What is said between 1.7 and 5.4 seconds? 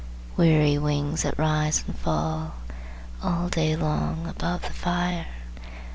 and fall All day long above the fire!"